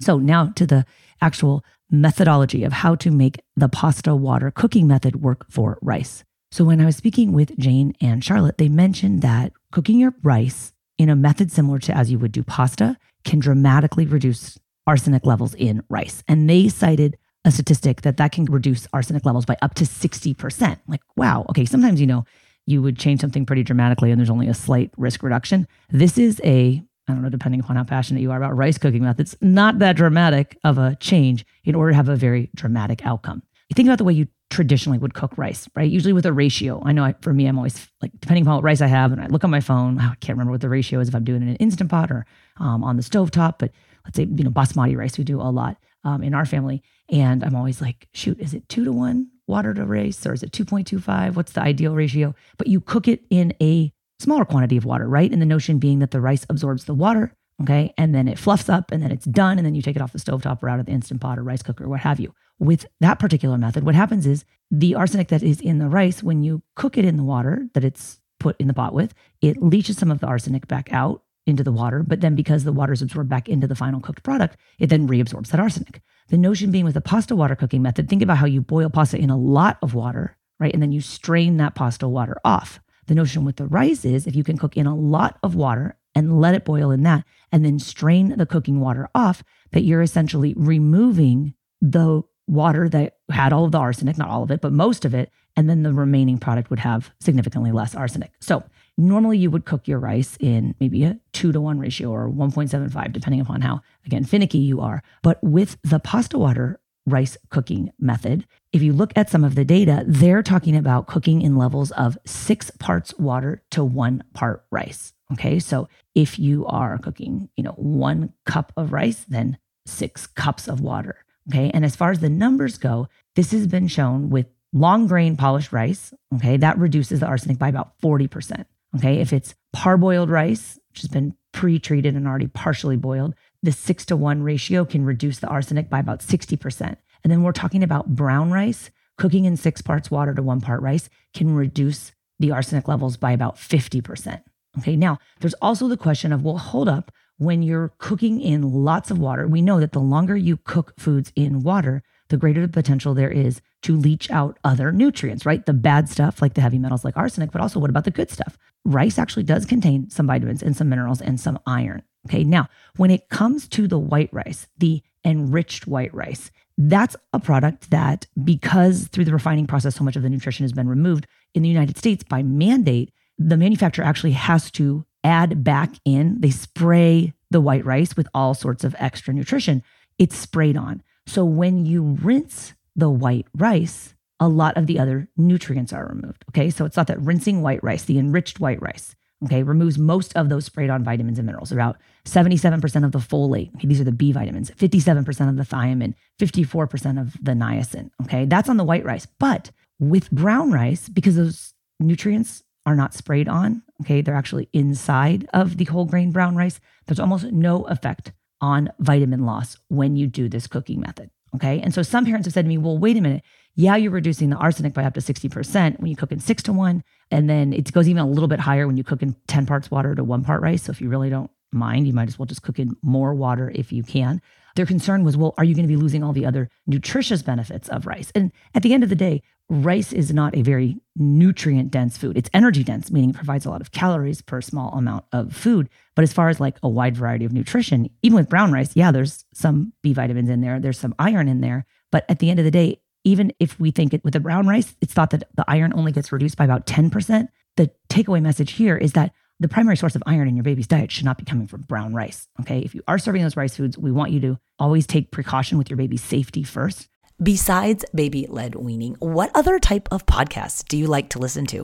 So 0.01 0.17
now 0.17 0.47
to 0.55 0.65
the 0.65 0.85
actual 1.21 1.63
methodology 1.91 2.63
of 2.63 2.73
how 2.73 2.95
to 2.95 3.11
make 3.11 3.39
the 3.55 3.69
pasta 3.69 4.15
water 4.15 4.49
cooking 4.49 4.87
method 4.87 5.17
work 5.17 5.45
for 5.51 5.77
rice. 5.81 6.23
So 6.53 6.63
when 6.63 6.79
I 6.79 6.85
was 6.85 6.95
speaking 6.95 7.31
with 7.31 7.57
Jane 7.57 7.95
and 7.99 8.23
Charlotte, 8.23 8.59
they 8.59 8.69
mentioned 8.69 9.23
that 9.23 9.53
cooking 9.71 9.97
your 9.97 10.13
rice 10.21 10.71
in 10.99 11.09
a 11.09 11.15
method 11.15 11.51
similar 11.51 11.79
to 11.79 11.97
as 11.97 12.11
you 12.11 12.19
would 12.19 12.31
do 12.31 12.43
pasta 12.43 12.95
can 13.23 13.39
dramatically 13.39 14.05
reduce 14.05 14.59
arsenic 14.85 15.25
levels 15.25 15.55
in 15.55 15.81
rice. 15.89 16.23
And 16.27 16.47
they 16.47 16.69
cited 16.69 17.17
a 17.43 17.49
statistic 17.49 18.03
that 18.03 18.17
that 18.17 18.33
can 18.33 18.45
reduce 18.45 18.87
arsenic 18.93 19.25
levels 19.25 19.45
by 19.45 19.57
up 19.63 19.73
to 19.73 19.83
60%. 19.83 20.79
Like, 20.87 21.01
wow, 21.15 21.43
okay, 21.49 21.65
sometimes, 21.65 21.99
you 21.99 22.05
know, 22.05 22.23
you 22.67 22.83
would 22.83 22.99
change 22.99 23.21
something 23.21 23.47
pretty 23.47 23.63
dramatically 23.63 24.11
and 24.11 24.19
there's 24.19 24.29
only 24.29 24.47
a 24.47 24.53
slight 24.53 24.91
risk 24.95 25.23
reduction. 25.23 25.67
This 25.89 26.19
is 26.19 26.39
a, 26.43 26.83
I 27.07 27.13
don't 27.13 27.23
know, 27.23 27.29
depending 27.29 27.61
upon 27.61 27.77
how 27.77 27.83
passionate 27.83 28.21
you 28.21 28.29
are 28.29 28.37
about 28.37 28.55
rice 28.55 28.77
cooking 28.77 29.01
methods, 29.01 29.35
not 29.41 29.79
that 29.79 29.95
dramatic 29.95 30.55
of 30.63 30.77
a 30.77 30.97
change 30.99 31.47
in 31.63 31.73
order 31.73 31.93
to 31.93 31.95
have 31.95 32.09
a 32.09 32.15
very 32.15 32.51
dramatic 32.53 33.03
outcome. 33.07 33.41
You 33.69 33.73
think 33.73 33.87
about 33.87 33.97
the 33.97 34.03
way 34.03 34.13
you 34.13 34.27
traditionally 34.53 34.97
would 34.99 35.13
cook 35.13 35.37
rice, 35.37 35.67
right? 35.75 35.89
Usually 35.89 36.13
with 36.13 36.25
a 36.25 36.31
ratio. 36.31 36.81
I 36.85 36.91
know 36.93 37.03
I, 37.03 37.15
for 37.21 37.33
me, 37.33 37.47
I'm 37.47 37.57
always 37.57 37.87
like, 38.01 38.11
depending 38.19 38.43
upon 38.43 38.55
what 38.55 38.63
rice 38.63 38.81
I 38.81 38.87
have, 38.87 39.11
and 39.11 39.19
I 39.19 39.27
look 39.27 39.43
on 39.43 39.49
my 39.49 39.59
phone, 39.59 39.99
I 39.99 40.15
can't 40.15 40.37
remember 40.37 40.51
what 40.51 40.61
the 40.61 40.69
ratio 40.69 40.99
is 40.99 41.09
if 41.09 41.15
I'm 41.15 41.23
doing 41.23 41.41
it 41.41 41.45
in 41.45 41.49
an 41.49 41.55
instant 41.57 41.89
pot 41.89 42.11
or 42.11 42.25
um, 42.57 42.83
on 42.83 42.95
the 42.95 43.03
stove 43.03 43.31
top. 43.31 43.59
But 43.59 43.71
let's 44.05 44.15
say, 44.15 44.23
you 44.23 44.43
know, 44.43 44.51
basmati 44.51 44.95
rice, 44.95 45.17
we 45.17 45.23
do 45.23 45.41
a 45.41 45.49
lot 45.51 45.77
um, 46.03 46.23
in 46.23 46.33
our 46.33 46.45
family. 46.45 46.83
And 47.09 47.43
I'm 47.43 47.55
always 47.55 47.81
like, 47.81 48.07
shoot, 48.13 48.39
is 48.39 48.53
it 48.53 48.69
two 48.69 48.85
to 48.85 48.91
one 48.91 49.29
water 49.47 49.73
to 49.73 49.85
rice 49.85 50.25
or 50.25 50.33
is 50.33 50.43
it 50.43 50.51
2.25? 50.51 51.35
What's 51.35 51.51
the 51.51 51.61
ideal 51.61 51.95
ratio? 51.95 52.33
But 52.57 52.67
you 52.67 52.79
cook 52.79 53.07
it 53.07 53.21
in 53.29 53.53
a 53.61 53.91
smaller 54.19 54.45
quantity 54.45 54.77
of 54.77 54.85
water, 54.85 55.07
right? 55.07 55.31
And 55.31 55.41
the 55.41 55.45
notion 55.45 55.79
being 55.79 55.99
that 55.99 56.11
the 56.11 56.21
rice 56.21 56.45
absorbs 56.49 56.85
the 56.85 56.93
water, 56.93 57.33
okay? 57.61 57.93
And 57.97 58.13
then 58.13 58.27
it 58.27 58.39
fluffs 58.39 58.69
up 58.69 58.91
and 58.91 59.01
then 59.01 59.11
it's 59.11 59.25
done. 59.25 59.57
And 59.57 59.65
then 59.65 59.75
you 59.75 59.81
take 59.81 59.95
it 59.95 60.01
off 60.01 60.13
the 60.13 60.19
stove 60.19 60.41
top 60.41 60.63
or 60.63 60.69
out 60.69 60.79
of 60.79 60.85
the 60.85 60.91
instant 60.91 61.21
pot 61.21 61.37
or 61.37 61.43
rice 61.43 61.61
cooker, 61.61 61.85
or 61.85 61.89
what 61.89 62.01
have 62.01 62.19
you 62.19 62.33
with 62.59 62.85
that 62.99 63.19
particular 63.19 63.57
method, 63.57 63.83
what 63.83 63.95
happens 63.95 64.25
is 64.25 64.45
the 64.71 64.95
arsenic 64.95 65.27
that 65.29 65.43
is 65.43 65.59
in 65.59 65.79
the 65.79 65.87
rice, 65.87 66.23
when 66.23 66.43
you 66.43 66.61
cook 66.75 66.97
it 66.97 67.05
in 67.05 67.17
the 67.17 67.23
water 67.23 67.67
that 67.73 67.83
it's 67.83 68.19
put 68.39 68.55
in 68.59 68.67
the 68.67 68.73
pot 68.73 68.93
with, 68.93 69.13
it 69.41 69.61
leaches 69.61 69.97
some 69.97 70.11
of 70.11 70.19
the 70.19 70.27
arsenic 70.27 70.67
back 70.67 70.91
out 70.91 71.23
into 71.45 71.63
the 71.63 71.71
water. 71.71 72.03
But 72.03 72.21
then 72.21 72.35
because 72.35 72.63
the 72.63 72.71
water 72.71 72.93
is 72.93 73.01
absorbed 73.01 73.29
back 73.29 73.49
into 73.49 73.67
the 73.67 73.75
final 73.75 73.99
cooked 73.99 74.23
product, 74.23 74.57
it 74.79 74.87
then 74.87 75.07
reabsorbs 75.07 75.49
that 75.49 75.59
arsenic. 75.59 76.01
The 76.29 76.37
notion 76.37 76.71
being 76.71 76.85
with 76.85 76.93
the 76.93 77.01
pasta 77.01 77.35
water 77.35 77.55
cooking 77.55 77.81
method, 77.81 78.07
think 78.07 78.21
about 78.21 78.37
how 78.37 78.45
you 78.45 78.61
boil 78.61 78.89
pasta 78.89 79.17
in 79.17 79.29
a 79.29 79.37
lot 79.37 79.77
of 79.81 79.93
water, 79.93 80.37
right? 80.59 80.73
And 80.73 80.81
then 80.81 80.91
you 80.91 81.01
strain 81.01 81.57
that 81.57 81.75
pasta 81.75 82.07
water 82.07 82.37
off. 82.45 82.79
The 83.07 83.15
notion 83.15 83.43
with 83.43 83.57
the 83.57 83.67
rice 83.67 84.05
is 84.05 84.25
if 84.25 84.35
you 84.35 84.43
can 84.45 84.57
cook 84.57 84.77
in 84.77 84.87
a 84.87 84.95
lot 84.95 85.37
of 85.43 85.55
water 85.55 85.97
and 86.15 86.39
let 86.39 86.55
it 86.55 86.65
boil 86.65 86.91
in 86.91 87.03
that, 87.03 87.23
and 87.51 87.65
then 87.65 87.79
strain 87.79 88.37
the 88.37 88.45
cooking 88.45 88.79
water 88.79 89.09
off, 89.15 89.43
that 89.71 89.83
you're 89.83 90.01
essentially 90.01 90.53
removing 90.55 91.53
the 91.81 92.21
water 92.47 92.89
that 92.89 93.17
had 93.29 93.53
all 93.53 93.65
of 93.65 93.71
the 93.71 93.77
arsenic, 93.77 94.17
not 94.17 94.29
all 94.29 94.43
of 94.43 94.51
it, 94.51 94.61
but 94.61 94.73
most 94.73 95.05
of 95.05 95.13
it. 95.13 95.31
And 95.55 95.69
then 95.69 95.83
the 95.83 95.93
remaining 95.93 96.39
product 96.39 96.69
would 96.69 96.79
have 96.79 97.11
significantly 97.19 97.71
less 97.71 97.95
arsenic. 97.95 98.31
So 98.41 98.63
normally 98.97 99.37
you 99.37 99.51
would 99.51 99.65
cook 99.65 99.87
your 99.87 99.99
rice 99.99 100.35
in 100.39 100.75
maybe 100.79 101.03
a 101.03 101.19
two 101.31 101.51
to 101.51 101.61
one 101.61 101.79
ratio 101.79 102.09
or 102.09 102.29
1.75, 102.29 103.13
depending 103.13 103.41
upon 103.41 103.61
how, 103.61 103.81
again, 104.05 104.23
finicky 104.23 104.57
you 104.57 104.81
are. 104.81 105.03
But 105.21 105.43
with 105.43 105.77
the 105.83 105.99
pasta 105.99 106.37
water 106.37 106.79
rice 107.05 107.37
cooking 107.49 107.91
method, 107.99 108.47
if 108.71 108.81
you 108.81 108.93
look 108.93 109.13
at 109.15 109.29
some 109.29 109.43
of 109.43 109.55
the 109.55 109.65
data, 109.65 110.03
they're 110.07 110.43
talking 110.43 110.75
about 110.75 111.07
cooking 111.07 111.41
in 111.41 111.55
levels 111.55 111.91
of 111.91 112.17
six 112.25 112.71
parts 112.71 113.13
water 113.19 113.61
to 113.71 113.83
one 113.83 114.23
part 114.33 114.65
rice. 114.71 115.13
Okay. 115.33 115.59
So 115.59 115.87
if 116.15 116.39
you 116.39 116.65
are 116.65 116.97
cooking, 116.97 117.49
you 117.55 117.63
know, 117.63 117.71
one 117.71 118.33
cup 118.45 118.71
of 118.77 118.93
rice, 118.93 119.25
then 119.27 119.57
six 119.85 120.27
cups 120.27 120.67
of 120.67 120.79
water. 120.79 121.25
Okay. 121.49 121.71
And 121.73 121.83
as 121.83 121.95
far 121.95 122.11
as 122.11 122.19
the 122.19 122.29
numbers 122.29 122.77
go, 122.77 123.07
this 123.35 123.51
has 123.51 123.67
been 123.67 123.87
shown 123.87 124.29
with 124.29 124.47
long 124.71 125.07
grain 125.07 125.35
polished 125.35 125.71
rice. 125.71 126.13
Okay. 126.35 126.57
That 126.57 126.77
reduces 126.77 127.19
the 127.19 127.25
arsenic 127.25 127.57
by 127.57 127.69
about 127.69 127.99
40%. 128.01 128.65
Okay. 128.95 129.19
If 129.19 129.33
it's 129.33 129.55
parboiled 129.75 130.29
rice, 130.29 130.79
which 130.91 131.01
has 131.01 131.09
been 131.09 131.35
pre 131.51 131.79
treated 131.79 132.15
and 132.15 132.27
already 132.27 132.47
partially 132.47 132.97
boiled, 132.97 133.33
the 133.61 133.71
six 133.71 134.05
to 134.05 134.15
one 134.15 134.43
ratio 134.43 134.85
can 134.85 135.05
reduce 135.05 135.39
the 135.39 135.47
arsenic 135.47 135.89
by 135.89 135.99
about 135.99 136.19
60%. 136.19 136.97
And 137.23 137.31
then 137.31 137.43
we're 137.43 137.53
talking 137.53 137.83
about 137.83 138.15
brown 138.15 138.51
rice. 138.51 138.89
Cooking 139.17 139.45
in 139.45 139.57
six 139.57 139.81
parts 139.81 140.09
water 140.09 140.33
to 140.33 140.41
one 140.41 140.59
part 140.59 140.81
rice 140.81 141.09
can 141.33 141.55
reduce 141.55 142.11
the 142.39 142.51
arsenic 142.51 142.87
levels 142.87 143.15
by 143.15 143.31
about 143.31 143.55
50%. 143.55 144.41
Okay, 144.79 144.95
now 144.95 145.19
there's 145.39 145.53
also 145.55 145.87
the 145.87 145.97
question 145.97 146.33
of, 146.33 146.43
well, 146.43 146.57
hold 146.57 146.89
up, 146.89 147.11
when 147.37 147.61
you're 147.61 147.93
cooking 147.97 148.39
in 148.39 148.61
lots 148.61 149.11
of 149.11 149.19
water, 149.19 149.47
we 149.47 149.61
know 149.61 149.79
that 149.79 149.91
the 149.91 149.99
longer 149.99 150.35
you 150.35 150.57
cook 150.57 150.93
foods 150.99 151.31
in 151.35 151.61
water, 151.61 152.03
the 152.29 152.37
greater 152.37 152.61
the 152.61 152.71
potential 152.71 153.13
there 153.13 153.31
is 153.31 153.61
to 153.81 153.97
leach 153.97 154.29
out 154.31 154.57
other 154.63 154.91
nutrients, 154.91 155.45
right? 155.45 155.65
The 155.65 155.73
bad 155.73 156.09
stuff, 156.09 156.41
like 156.41 156.53
the 156.53 156.61
heavy 156.61 156.79
metals 156.79 157.03
like 157.03 157.17
arsenic, 157.17 157.51
but 157.51 157.61
also 157.61 157.79
what 157.79 157.89
about 157.89 158.05
the 158.05 158.11
good 158.11 158.31
stuff? 158.31 158.57
Rice 158.85 159.19
actually 159.19 159.43
does 159.43 159.65
contain 159.65 160.09
some 160.09 160.27
vitamins 160.27 160.63
and 160.63 160.75
some 160.75 160.89
minerals 160.89 161.21
and 161.21 161.39
some 161.39 161.59
iron. 161.65 162.03
Okay, 162.27 162.43
now 162.43 162.69
when 162.95 163.11
it 163.11 163.29
comes 163.29 163.67
to 163.69 163.87
the 163.87 163.99
white 163.99 164.29
rice, 164.31 164.67
the 164.77 165.03
enriched 165.25 165.87
white 165.87 166.13
rice, 166.13 166.51
that's 166.77 167.15
a 167.33 167.39
product 167.39 167.91
that, 167.91 168.25
because 168.43 169.07
through 169.07 169.25
the 169.25 169.33
refining 169.33 169.67
process, 169.67 169.95
so 169.95 170.03
much 170.03 170.15
of 170.15 170.23
the 170.23 170.29
nutrition 170.29 170.63
has 170.63 170.73
been 170.73 170.87
removed 170.87 171.27
in 171.53 171.61
the 171.61 171.69
United 171.69 171.97
States 171.97 172.23
by 172.23 172.41
mandate, 172.41 173.13
the 173.37 173.57
manufacturer 173.57 174.05
actually 174.05 174.31
has 174.31 174.71
to 174.71 175.05
add 175.23 175.63
back 175.63 175.91
in, 176.05 176.39
they 176.39 176.49
spray 176.49 177.33
the 177.49 177.61
white 177.61 177.85
rice 177.85 178.15
with 178.15 178.27
all 178.33 178.53
sorts 178.53 178.83
of 178.83 178.95
extra 178.99 179.33
nutrition. 179.33 179.83
It's 180.19 180.35
sprayed 180.35 180.77
on. 180.77 181.01
So 181.25 181.45
when 181.45 181.85
you 181.85 182.17
rinse 182.21 182.73
the 182.95 183.09
white 183.09 183.47
rice, 183.55 184.13
a 184.39 184.47
lot 184.47 184.75
of 184.75 184.87
the 184.87 184.99
other 184.99 185.29
nutrients 185.37 185.93
are 185.93 186.07
removed. 186.07 186.43
Okay. 186.49 186.69
So 186.69 186.85
it's 186.85 186.97
not 186.97 187.07
that 187.07 187.21
rinsing 187.21 187.61
white 187.61 187.83
rice, 187.83 188.03
the 188.03 188.19
enriched 188.19 188.59
white 188.59 188.81
rice, 188.81 189.15
okay, 189.45 189.63
removes 189.63 189.97
most 189.97 190.35
of 190.35 190.49
those 190.49 190.65
sprayed 190.65 190.89
on 190.89 191.03
vitamins 191.03 191.39
and 191.39 191.45
minerals. 191.45 191.71
About 191.71 191.97
77% 192.25 193.05
of 193.05 193.11
the 193.11 193.19
folate, 193.19 193.73
okay, 193.75 193.87
these 193.87 194.01
are 194.01 194.05
the 194.05 194.11
B 194.11 194.31
vitamins, 194.31 194.71
57% 194.71 195.49
of 195.49 195.55
the 195.55 195.63
thiamine, 195.63 196.13
54% 196.39 197.21
of 197.21 197.33
the 197.41 197.53
niacin. 197.53 198.09
Okay. 198.23 198.45
That's 198.45 198.69
on 198.69 198.77
the 198.77 198.83
white 198.83 199.05
rice. 199.05 199.27
But 199.39 199.71
with 199.99 200.29
brown 200.31 200.71
rice, 200.71 201.07
because 201.07 201.35
those 201.35 201.73
nutrients 201.99 202.63
are 202.85 202.95
not 202.95 203.13
sprayed 203.13 203.47
on, 203.47 203.81
okay, 204.01 204.21
they're 204.21 204.35
actually 204.35 204.69
inside 204.73 205.47
of 205.53 205.77
the 205.77 205.85
whole 205.85 206.05
grain 206.05 206.31
brown 206.31 206.55
rice, 206.55 206.79
there's 207.05 207.19
almost 207.19 207.45
no 207.45 207.83
effect 207.83 208.31
on 208.61 208.89
vitamin 208.99 209.45
loss 209.45 209.77
when 209.89 210.15
you 210.15 210.27
do 210.27 210.49
this 210.49 210.67
cooking 210.67 210.99
method. 210.99 211.29
Okay. 211.55 211.79
And 211.81 211.93
so 211.93 212.01
some 212.01 212.25
parents 212.25 212.47
have 212.47 212.53
said 212.53 212.65
to 212.65 212.69
me, 212.69 212.77
well, 212.77 212.97
wait 212.97 213.17
a 213.17 213.21
minute. 213.21 213.43
Yeah, 213.75 213.95
you're 213.95 214.11
reducing 214.11 214.49
the 214.49 214.55
arsenic 214.55 214.93
by 214.93 215.03
up 215.03 215.13
to 215.15 215.19
60% 215.19 215.99
when 215.99 216.09
you 216.09 216.15
cook 216.15 216.31
in 216.31 216.39
six 216.39 216.63
to 216.63 216.73
one. 216.73 217.03
And 217.31 217.49
then 217.49 217.73
it 217.73 217.91
goes 217.91 218.07
even 218.07 218.21
a 218.21 218.27
little 218.27 218.47
bit 218.47 218.59
higher 218.59 218.87
when 218.87 218.97
you 218.97 219.03
cook 219.03 219.21
in 219.21 219.35
10 219.47 219.65
parts 219.65 219.91
water 219.91 220.15
to 220.15 220.23
one 220.23 220.43
part 220.43 220.61
rice. 220.61 220.83
So 220.83 220.91
if 220.91 221.01
you 221.01 221.09
really 221.09 221.29
don't 221.29 221.51
mind, 221.71 222.07
you 222.07 222.13
might 222.13 222.27
as 222.27 222.39
well 222.39 222.45
just 222.45 222.63
cook 222.63 222.79
in 222.79 222.95
more 223.01 223.33
water 223.33 223.71
if 223.73 223.91
you 223.91 224.03
can. 224.03 224.41
Their 224.75 224.85
concern 224.85 225.23
was, 225.23 225.37
well, 225.37 225.53
are 225.57 225.63
you 225.63 225.75
going 225.75 225.87
to 225.87 225.93
be 225.93 225.95
losing 225.95 226.23
all 226.23 226.33
the 226.33 226.45
other 226.45 226.69
nutritious 226.87 227.41
benefits 227.41 227.89
of 227.89 228.07
rice? 228.07 228.31
And 228.33 228.51
at 228.73 228.83
the 228.83 228.93
end 228.93 229.03
of 229.03 229.09
the 229.09 229.15
day, 229.15 229.43
rice 229.69 230.11
is 230.11 230.33
not 230.33 230.55
a 230.55 230.61
very 230.61 230.97
nutrient 231.15 231.91
dense 231.91 232.17
food. 232.17 232.37
It's 232.37 232.49
energy 232.53 232.83
dense, 232.83 233.11
meaning 233.11 233.31
it 233.31 233.35
provides 233.35 233.65
a 233.65 233.69
lot 233.69 233.81
of 233.81 233.91
calories 233.91 234.41
per 234.41 234.61
small 234.61 234.93
amount 234.93 235.25
of 235.31 235.55
food. 235.55 235.89
But 236.15 236.23
as 236.23 236.33
far 236.33 236.49
as 236.49 236.59
like 236.59 236.77
a 236.83 236.89
wide 236.89 237.15
variety 237.15 237.45
of 237.45 237.53
nutrition, 237.53 238.09
even 238.21 238.35
with 238.35 238.49
brown 238.49 238.71
rice, 238.71 238.95
yeah, 238.95 239.11
there's 239.11 239.45
some 239.53 239.93
B 240.01 240.13
vitamins 240.13 240.49
in 240.49 240.61
there, 240.61 240.79
there's 240.79 240.99
some 240.99 241.15
iron 241.19 241.47
in 241.47 241.61
there. 241.61 241.85
But 242.11 242.25
at 242.29 242.39
the 242.39 242.49
end 242.49 242.59
of 242.59 242.65
the 242.65 242.71
day, 242.71 242.99
even 243.23 243.53
if 243.59 243.79
we 243.79 243.91
think 243.91 244.13
it 244.13 244.23
with 244.23 244.33
the 244.33 244.39
brown 244.39 244.67
rice, 244.67 244.95
it's 245.01 245.13
thought 245.13 245.29
that 245.29 245.47
the 245.55 245.65
iron 245.67 245.93
only 245.95 246.11
gets 246.11 246.31
reduced 246.31 246.57
by 246.57 246.65
about 246.65 246.85
10%. 246.85 247.47
The 247.77 247.89
takeaway 248.09 248.41
message 248.41 248.73
here 248.73 248.97
is 248.97 249.13
that 249.13 249.33
the 249.59 249.67
primary 249.67 249.97
source 249.97 250.15
of 250.15 250.23
iron 250.25 250.47
in 250.47 250.55
your 250.55 250.63
baby's 250.63 250.87
diet 250.87 251.11
should 251.11 251.25
not 251.25 251.37
be 251.37 251.45
coming 251.45 251.67
from 251.67 251.81
brown 251.81 252.13
rice. 252.13 252.47
Okay. 252.61 252.79
If 252.79 252.95
you 252.95 253.01
are 253.07 253.17
serving 253.17 253.43
those 253.43 253.57
rice 253.57 253.75
foods, 253.77 253.97
we 253.97 254.11
want 254.11 254.31
you 254.31 254.39
to 254.41 254.59
always 254.79 255.07
take 255.07 255.31
precaution 255.31 255.77
with 255.77 255.89
your 255.89 255.97
baby's 255.97 256.23
safety 256.23 256.63
first. 256.63 257.07
Besides 257.41 258.05
baby 258.13 258.45
led 258.47 258.75
weaning, 258.75 259.15
what 259.19 259.51
other 259.55 259.79
type 259.79 260.07
of 260.11 260.25
podcasts 260.25 260.87
do 260.87 260.97
you 260.97 261.07
like 261.07 261.29
to 261.29 261.39
listen 261.39 261.65
to? 261.67 261.83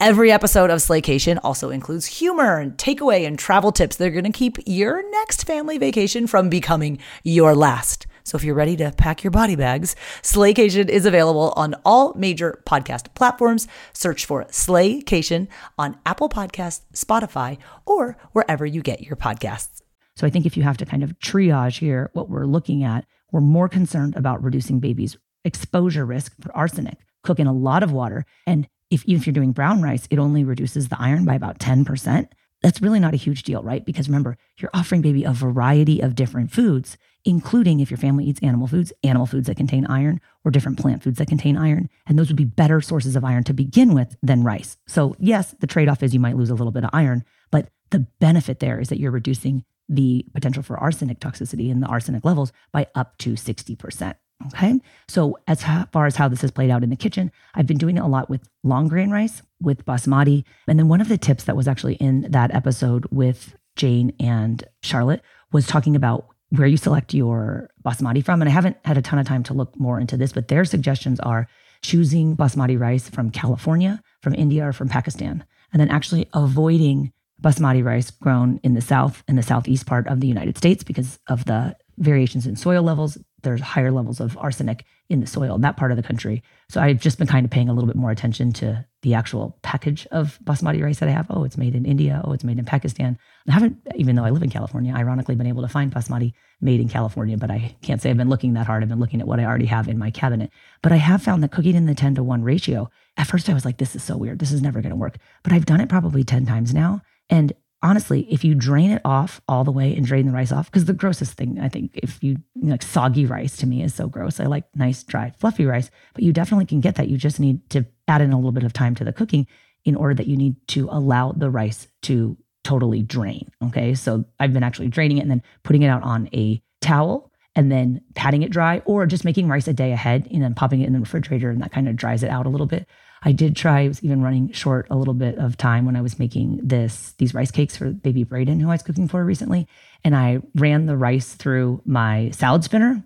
Every 0.00 0.32
episode 0.32 0.70
of 0.70 0.80
Slaycation 0.80 1.38
also 1.44 1.70
includes 1.70 2.06
humor 2.06 2.58
and 2.58 2.76
takeaway 2.76 3.24
and 3.26 3.38
travel 3.38 3.70
tips 3.70 3.94
that 3.96 4.08
are 4.08 4.10
going 4.10 4.24
to 4.24 4.36
keep 4.36 4.58
your 4.66 5.08
next 5.12 5.44
family 5.44 5.78
vacation 5.78 6.26
from 6.26 6.48
becoming 6.48 6.98
your 7.22 7.54
last. 7.54 8.08
So 8.24 8.36
if 8.36 8.42
you're 8.42 8.56
ready 8.56 8.76
to 8.78 8.90
pack 8.90 9.22
your 9.22 9.30
body 9.30 9.54
bags, 9.54 9.94
Slaycation 10.20 10.88
is 10.88 11.06
available 11.06 11.52
on 11.54 11.76
all 11.84 12.12
major 12.14 12.60
podcast 12.66 13.14
platforms. 13.14 13.68
Search 13.92 14.26
for 14.26 14.44
Slaycation 14.46 15.46
on 15.78 15.96
Apple 16.04 16.28
Podcasts, 16.28 16.80
Spotify, 16.92 17.58
or 17.86 18.16
wherever 18.32 18.66
you 18.66 18.82
get 18.82 19.02
your 19.02 19.16
podcasts. 19.16 19.80
So 20.16 20.26
I 20.26 20.30
think 20.30 20.44
if 20.44 20.56
you 20.56 20.64
have 20.64 20.78
to 20.78 20.86
kind 20.86 21.04
of 21.04 21.18
triage 21.20 21.78
here 21.78 22.10
what 22.14 22.28
we're 22.28 22.46
looking 22.46 22.82
at, 22.82 23.06
we're 23.30 23.40
more 23.40 23.68
concerned 23.68 24.16
about 24.16 24.42
reducing 24.42 24.80
babies' 24.80 25.16
exposure 25.44 26.04
risk 26.04 26.34
for 26.40 26.54
arsenic. 26.54 26.98
Cook 27.22 27.38
in 27.38 27.46
a 27.46 27.52
lot 27.52 27.82
of 27.82 27.92
water 27.92 28.26
and 28.46 28.66
if, 28.90 29.04
if 29.06 29.26
you're 29.26 29.34
doing 29.34 29.52
brown 29.52 29.82
rice, 29.82 30.06
it 30.10 30.18
only 30.18 30.44
reduces 30.44 30.88
the 30.88 31.00
iron 31.00 31.24
by 31.24 31.34
about 31.34 31.58
10%. 31.58 32.28
That's 32.62 32.80
really 32.80 33.00
not 33.00 33.12
a 33.12 33.18
huge 33.18 33.42
deal, 33.42 33.62
right? 33.62 33.84
Because 33.84 34.08
remember, 34.08 34.38
you're 34.58 34.70
offering 34.72 35.02
baby 35.02 35.24
a 35.24 35.32
variety 35.32 36.00
of 36.00 36.14
different 36.14 36.50
foods, 36.50 36.96
including 37.24 37.80
if 37.80 37.90
your 37.90 37.98
family 37.98 38.24
eats 38.24 38.40
animal 38.42 38.66
foods, 38.66 38.92
animal 39.02 39.26
foods 39.26 39.48
that 39.48 39.56
contain 39.56 39.86
iron, 39.86 40.20
or 40.44 40.50
different 40.50 40.78
plant 40.78 41.02
foods 41.02 41.18
that 41.18 41.28
contain 41.28 41.58
iron. 41.58 41.90
And 42.06 42.18
those 42.18 42.28
would 42.28 42.36
be 42.36 42.44
better 42.44 42.80
sources 42.80 43.16
of 43.16 43.24
iron 43.24 43.44
to 43.44 43.52
begin 43.52 43.92
with 43.92 44.16
than 44.22 44.44
rice. 44.44 44.78
So, 44.86 45.14
yes, 45.18 45.54
the 45.60 45.66
trade 45.66 45.88
off 45.88 46.02
is 46.02 46.14
you 46.14 46.20
might 46.20 46.36
lose 46.36 46.50
a 46.50 46.54
little 46.54 46.72
bit 46.72 46.84
of 46.84 46.90
iron, 46.92 47.24
but 47.50 47.68
the 47.90 48.06
benefit 48.18 48.60
there 48.60 48.80
is 48.80 48.88
that 48.88 48.98
you're 48.98 49.10
reducing 49.10 49.64
the 49.88 50.24
potential 50.32 50.62
for 50.62 50.78
arsenic 50.78 51.20
toxicity 51.20 51.70
and 51.70 51.82
the 51.82 51.86
arsenic 51.86 52.24
levels 52.24 52.52
by 52.72 52.86
up 52.94 53.18
to 53.18 53.34
60%. 53.34 54.14
Okay. 54.48 54.78
So, 55.08 55.38
as 55.46 55.62
far 55.92 56.06
as 56.06 56.16
how 56.16 56.28
this 56.28 56.42
has 56.42 56.50
played 56.50 56.70
out 56.70 56.82
in 56.82 56.90
the 56.90 56.96
kitchen, 56.96 57.30
I've 57.54 57.66
been 57.66 57.78
doing 57.78 57.96
it 57.96 58.02
a 58.02 58.06
lot 58.06 58.28
with 58.28 58.48
long 58.62 58.88
grain 58.88 59.10
rice, 59.10 59.42
with 59.60 59.84
basmati. 59.86 60.44
And 60.68 60.78
then 60.78 60.88
one 60.88 61.00
of 61.00 61.08
the 61.08 61.18
tips 61.18 61.44
that 61.44 61.56
was 61.56 61.68
actually 61.68 61.94
in 61.94 62.30
that 62.30 62.54
episode 62.54 63.06
with 63.10 63.56
Jane 63.76 64.12
and 64.20 64.64
Charlotte 64.82 65.22
was 65.52 65.66
talking 65.66 65.96
about 65.96 66.26
where 66.50 66.68
you 66.68 66.76
select 66.76 67.14
your 67.14 67.70
basmati 67.84 68.24
from. 68.24 68.42
And 68.42 68.48
I 68.48 68.52
haven't 68.52 68.76
had 68.84 68.98
a 68.98 69.02
ton 69.02 69.18
of 69.18 69.26
time 69.26 69.42
to 69.44 69.54
look 69.54 69.78
more 69.78 69.98
into 69.98 70.16
this, 70.16 70.32
but 70.32 70.48
their 70.48 70.64
suggestions 70.64 71.20
are 71.20 71.48
choosing 71.82 72.36
basmati 72.36 72.78
rice 72.78 73.08
from 73.08 73.30
California, 73.30 74.00
from 74.22 74.34
India, 74.34 74.66
or 74.66 74.72
from 74.72 74.88
Pakistan, 74.88 75.44
and 75.72 75.80
then 75.80 75.90
actually 75.90 76.28
avoiding 76.32 77.12
basmati 77.42 77.84
rice 77.84 78.10
grown 78.10 78.58
in 78.62 78.74
the 78.74 78.80
south 78.80 79.22
and 79.28 79.36
the 79.36 79.42
southeast 79.42 79.86
part 79.86 80.06
of 80.06 80.20
the 80.20 80.26
United 80.26 80.56
States 80.56 80.82
because 80.82 81.18
of 81.28 81.44
the 81.44 81.76
variations 81.98 82.46
in 82.46 82.56
soil 82.56 82.82
levels. 82.82 83.18
There's 83.42 83.60
higher 83.60 83.92
levels 83.92 84.20
of 84.20 84.38
arsenic 84.38 84.84
in 85.10 85.20
the 85.20 85.26
soil 85.26 85.54
in 85.54 85.60
that 85.60 85.76
part 85.76 85.90
of 85.90 85.96
the 85.96 86.02
country. 86.02 86.42
So 86.70 86.80
I've 86.80 87.00
just 87.00 87.18
been 87.18 87.26
kind 87.26 87.44
of 87.44 87.50
paying 87.50 87.68
a 87.68 87.74
little 87.74 87.86
bit 87.86 87.96
more 87.96 88.10
attention 88.10 88.52
to 88.54 88.86
the 89.02 89.12
actual 89.14 89.58
package 89.62 90.06
of 90.10 90.38
basmati 90.44 90.82
rice 90.82 90.98
that 91.00 91.10
I 91.10 91.12
have. 91.12 91.26
Oh, 91.28 91.44
it's 91.44 91.58
made 91.58 91.74
in 91.74 91.84
India. 91.84 92.22
Oh, 92.24 92.32
it's 92.32 92.44
made 92.44 92.58
in 92.58 92.64
Pakistan. 92.64 93.18
I 93.46 93.52
haven't, 93.52 93.76
even 93.96 94.16
though 94.16 94.24
I 94.24 94.30
live 94.30 94.42
in 94.42 94.48
California, 94.48 94.94
ironically 94.94 95.34
been 95.34 95.46
able 95.46 95.60
to 95.60 95.68
find 95.68 95.92
basmati 95.92 96.32
made 96.62 96.80
in 96.80 96.88
California, 96.88 97.36
but 97.36 97.50
I 97.50 97.76
can't 97.82 98.00
say 98.00 98.08
I've 98.08 98.16
been 98.16 98.30
looking 98.30 98.54
that 98.54 98.66
hard. 98.66 98.82
I've 98.82 98.88
been 98.88 99.00
looking 99.00 99.20
at 99.20 99.26
what 99.26 99.40
I 99.40 99.44
already 99.44 99.66
have 99.66 99.88
in 99.88 99.98
my 99.98 100.10
cabinet. 100.10 100.50
But 100.82 100.92
I 100.92 100.96
have 100.96 101.22
found 101.22 101.42
that 101.42 101.52
cooking 101.52 101.74
in 101.74 101.84
the 101.84 101.94
10 101.94 102.14
to 102.14 102.22
1 102.22 102.42
ratio, 102.42 102.90
at 103.18 103.26
first 103.26 103.50
I 103.50 103.54
was 103.54 103.66
like, 103.66 103.76
this 103.76 103.94
is 103.94 104.02
so 104.02 104.16
weird. 104.16 104.38
This 104.38 104.52
is 104.52 104.62
never 104.62 104.80
going 104.80 104.90
to 104.90 104.96
work. 104.96 105.18
But 105.42 105.52
I've 105.52 105.66
done 105.66 105.80
it 105.80 105.90
probably 105.90 106.24
10 106.24 106.46
times 106.46 106.72
now. 106.72 107.02
And 107.28 107.52
honestly, 107.84 108.26
if 108.30 108.42
you 108.42 108.54
drain 108.54 108.90
it 108.90 109.02
off 109.04 109.40
all 109.46 109.62
the 109.62 109.70
way 109.70 109.94
and 109.94 110.04
drain 110.04 110.26
the 110.26 110.32
rice 110.32 110.50
off, 110.50 110.70
because 110.70 110.86
the 110.86 110.94
grossest 110.94 111.34
thing 111.34 111.60
I 111.60 111.68
think, 111.68 111.90
if 111.94 112.20
you, 112.24 112.38
you 112.54 112.64
know, 112.64 112.72
like 112.72 112.82
soggy 112.82 113.26
rice 113.26 113.56
to 113.58 113.66
me 113.66 113.82
is 113.82 113.94
so 113.94 114.08
gross. 114.08 114.40
I 114.40 114.46
like 114.46 114.64
nice, 114.74 115.04
dry, 115.04 115.32
fluffy 115.38 115.66
rice, 115.66 115.90
but 116.14 116.24
you 116.24 116.32
definitely 116.32 116.64
can 116.66 116.80
get 116.80 116.96
that. 116.96 117.08
You 117.08 117.18
just 117.18 117.38
need 117.38 117.68
to 117.70 117.84
add 118.08 118.22
in 118.22 118.32
a 118.32 118.36
little 118.36 118.52
bit 118.52 118.64
of 118.64 118.72
time 118.72 118.94
to 118.96 119.04
the 119.04 119.12
cooking. 119.12 119.46
in 119.84 119.96
order 119.96 120.14
that 120.14 120.26
you 120.26 120.36
need 120.36 120.56
to 120.68 120.88
allow 120.90 121.32
the 121.32 121.50
rice 121.50 121.88
to 122.02 122.36
totally 122.62 123.02
drain. 123.02 123.50
Okay. 123.62 123.94
So 123.94 124.24
I've 124.40 124.52
been 124.52 124.62
actually 124.62 124.88
draining 124.88 125.18
it 125.18 125.22
and 125.22 125.30
then 125.30 125.42
putting 125.62 125.82
it 125.82 125.88
out 125.88 126.02
on 126.02 126.28
a 126.32 126.62
towel 126.80 127.30
and 127.54 127.70
then 127.70 128.00
patting 128.14 128.42
it 128.42 128.50
dry 128.50 128.82
or 128.86 129.06
just 129.06 129.24
making 129.24 129.48
rice 129.48 129.68
a 129.68 129.72
day 129.72 129.92
ahead 129.92 130.26
and 130.32 130.42
then 130.42 130.54
popping 130.54 130.80
it 130.80 130.86
in 130.86 130.92
the 130.92 131.00
refrigerator 131.00 131.50
and 131.50 131.62
that 131.62 131.72
kind 131.72 131.88
of 131.88 131.96
dries 131.96 132.22
it 132.22 132.30
out 132.30 132.46
a 132.46 132.48
little 132.48 132.66
bit. 132.66 132.88
I 133.24 133.32
did 133.32 133.56
try, 133.56 133.80
I 133.80 133.88
was 133.88 134.04
even 134.04 134.22
running 134.22 134.52
short 134.52 134.86
a 134.90 134.96
little 134.96 135.14
bit 135.14 135.38
of 135.38 135.56
time 135.56 135.86
when 135.86 135.96
I 135.96 136.02
was 136.02 136.18
making 136.18 136.60
this 136.62 137.14
these 137.18 137.32
rice 137.32 137.50
cakes 137.50 137.76
for 137.76 137.90
baby 137.90 138.22
Braden, 138.22 138.60
who 138.60 138.68
I 138.68 138.74
was 138.74 138.82
cooking 138.82 139.08
for 139.08 139.24
recently. 139.24 139.66
And 140.04 140.14
I 140.14 140.40
ran 140.54 140.86
the 140.86 140.96
rice 140.96 141.32
through 141.32 141.80
my 141.86 142.30
salad 142.30 142.64
spinner. 142.64 143.02